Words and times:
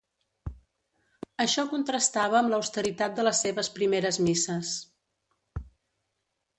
Això 1.45 1.65
contrastava 1.75 2.41
amb 2.41 2.53
l'austeritat 2.55 3.21
de 3.21 3.29
les 3.29 3.45
seves 3.47 3.73
primeres 3.79 4.23
misses. 4.31 4.77